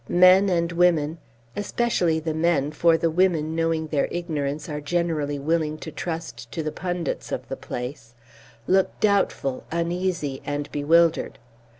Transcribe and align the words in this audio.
Men 0.09 0.49
and 0.49 0.71
women, 0.71 1.19
especially 1.55 2.19
the 2.19 2.33
men, 2.33 2.71
for 2.71 2.97
the 2.97 3.11
women 3.11 3.55
knowing 3.55 3.85
their 3.85 4.07
ignorance 4.09 4.67
are 4.67 4.81
generally 4.81 5.37
willing 5.37 5.77
to 5.77 5.91
trust 5.91 6.51
to 6.53 6.63
the 6.63 6.71
pundits 6.71 7.31
of 7.31 7.47
the 7.49 7.55
place, 7.55 8.15
look 8.65 8.99
doubtful, 8.99 9.63
uneasy, 9.71 10.41
and 10.43 10.71
bewildered. 10.71 11.37